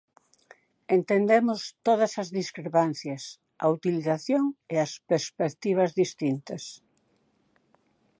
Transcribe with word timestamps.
Entendemos 0.97 1.59
todas 1.87 2.13
as 2.21 2.27
discrepancias, 2.39 3.23
a 3.63 3.65
utilización 3.77 4.43
e 4.73 4.75
as 4.85 4.91
perspectivas 5.11 5.91
distintas. 6.01 6.63